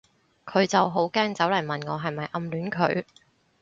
[0.47, 3.05] 佢就好驚走嚟問我係咪暗戀佢